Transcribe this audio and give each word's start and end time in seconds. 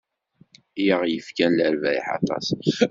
I 0.81 0.85
ak-yefkan 0.95 1.51
lerbayeḥ 1.57 2.07
aṭas. 2.17 2.47